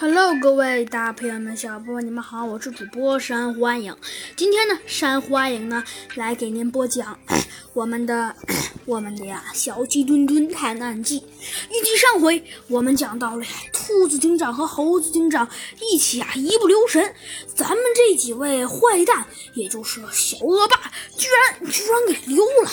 [0.00, 3.96] Hello，各位大朋友们、小朋友们，你们好，我是主播山欢迎。
[4.36, 5.82] 今天呢，山欢迎呢
[6.14, 7.18] 来给您播讲
[7.74, 8.32] 我们的
[8.86, 11.16] 我们的呀小鸡墩墩探案记。
[11.16, 15.48] 预计上回我们讲到了，兔子警长和猴子警长
[15.80, 17.12] 一起啊一不留神，
[17.56, 20.76] 咱们这几位坏蛋，也就是小恶霸，
[21.16, 22.70] 居然居然给溜了，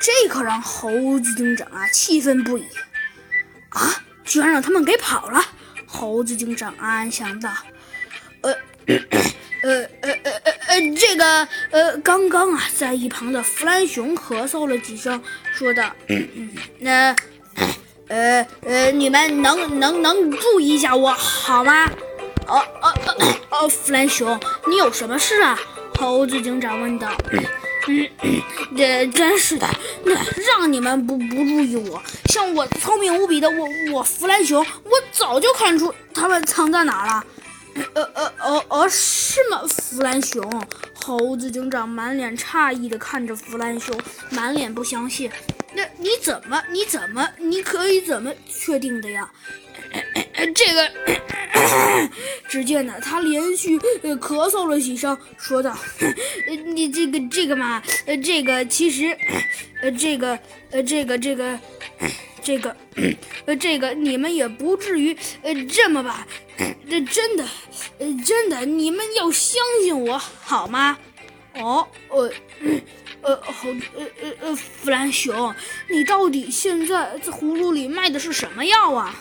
[0.00, 2.64] 这可让猴子警长啊气愤不已
[3.68, 4.02] 啊！
[4.24, 5.40] 居然让他们给跑了。
[5.94, 7.48] 猴子警长暗暗想到
[8.42, 8.52] ：“呃，
[8.86, 8.96] 呃，
[9.62, 15.22] 呃，呃，呃，呃，这个，呃，刚刚啊，在一旁的弗兰熊咳嗽了几声，
[15.52, 15.88] 说道
[16.80, 17.14] ：‘那，
[18.08, 21.86] 呃，呃，你们能能能注意一下我好吗？’
[22.48, 25.56] 哦，哦，哦，哦，弗兰熊，你有什么事啊？”
[25.96, 27.08] 猴子警长问道。
[27.86, 28.08] 嗯，
[28.76, 29.68] 这真是的，
[30.04, 37.24] 那让你们不不注意我，像我聪明无比的我我弗兰熊，我早就看出他们藏在哪了。
[37.94, 39.60] 呃呃呃呃，是吗？
[39.66, 40.48] 弗兰熊，
[40.94, 43.98] 猴子警长满脸诧异的看着弗兰熊，
[44.30, 45.28] 满脸不相信。
[45.74, 46.62] 那你怎么？
[46.70, 47.28] 你怎么？
[47.38, 49.28] 你可以怎么确定的呀？
[50.52, 50.90] 这个。
[52.48, 55.76] 只见呢，他连续咳嗽了几声，说道
[56.66, 59.16] ：“你这个这个嘛，呃，这个其实，
[59.82, 60.38] 呃，这个，
[60.70, 61.58] 呃，这个这个，
[62.42, 62.76] 这个，
[63.46, 66.26] 呃，这个你们也不至于呃这么吧？
[66.88, 67.44] 这真的，
[67.98, 70.98] 呃，真的，你们要相信我好吗？
[71.54, 72.30] 哦，呃，
[73.22, 75.54] 呃，好，呃呃呃，弗兰熊，
[75.88, 79.14] 你到底现在这葫芦里卖的是什么药啊？”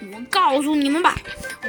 [0.00, 1.16] 我告诉你们吧，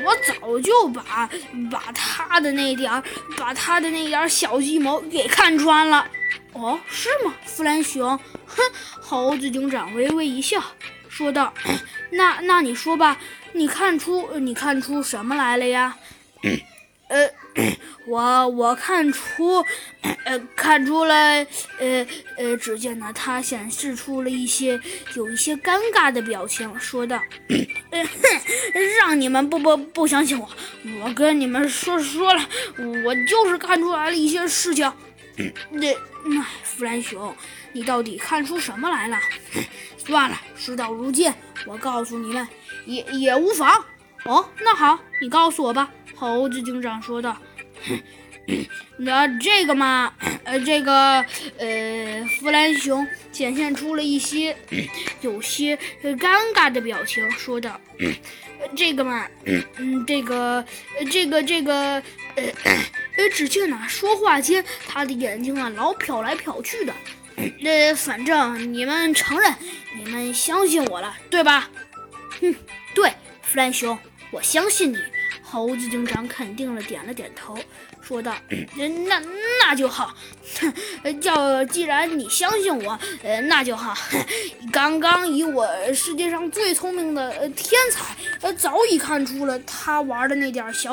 [0.06, 1.30] 我早就把
[1.72, 3.04] 把他的那点儿，
[3.38, 6.08] 把他的那点儿小计谋给看穿了。
[6.54, 8.18] 哦，是吗，弗兰熊？
[8.46, 8.62] 哼，
[9.02, 10.62] 猴子警长微微一笑，
[11.08, 11.54] 说道
[12.12, 13.18] ：“那那你说吧，
[13.54, 15.96] 你看出你看出什么来了呀？”
[17.10, 17.28] 呃，
[18.10, 19.64] 我我看出，
[20.26, 21.46] 呃，看出来，
[21.78, 22.06] 呃
[22.38, 24.80] 呃，只见呢，他显示出了一些
[25.14, 27.22] 有一些尴尬的表情，说道
[27.92, 28.02] ：“呃
[29.00, 30.50] 让你们不不不相信我，
[31.04, 32.42] 我跟你们说说了，
[33.06, 34.92] 我就是看出来了一些事情。
[35.70, 37.36] 那 那 弗兰熊，
[37.74, 39.18] 你到底看出什么来了？
[39.98, 41.32] 算了，事到如今，
[41.68, 42.48] 我告诉你们
[42.86, 43.84] 也也无妨。
[44.26, 47.38] 哦，那好，你告诉我吧。”猴子警长说道
[48.98, 50.12] ：“那这个嘛，
[50.44, 51.24] 呃，这个，
[51.60, 54.58] 呃，弗兰熊显现出了一些
[55.22, 57.80] 有些尴尬的表情，说道
[58.76, 60.66] ：‘这个嘛，嗯，这个，
[61.12, 61.74] 这个，这个，
[62.36, 62.44] 呃，
[63.18, 66.94] 呃，只见呢，说话间，他的眼睛啊，老瞟来瞟去的。
[67.60, 69.54] 那反正你们承认，
[69.96, 71.70] 你们相信我了，对吧？
[72.42, 72.56] 哼，
[72.96, 73.12] 对，
[73.44, 73.98] 弗兰熊，
[74.32, 74.98] 我相信你。”
[75.52, 77.58] 猴子警长肯定了，点了点头，
[78.02, 78.36] 说道
[78.78, 79.20] ：“那
[79.60, 80.14] 那就好。
[81.20, 83.98] 叫既然你相信我，呃，那就好。
[84.72, 90.88] 刚刚以我世界上最聪明的天才，呃，早已看出了他玩的那点小。”